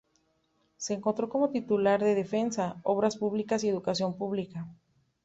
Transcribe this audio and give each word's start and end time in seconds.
Se 0.77 0.95
encontró 0.95 1.29
como 1.29 1.51
titular 1.51 2.03
de 2.03 2.15
defensa, 2.15 2.77
obras 2.81 3.17
públicas 3.17 3.63
y 3.63 3.69
educación 3.69 4.17
publica. 4.17 4.65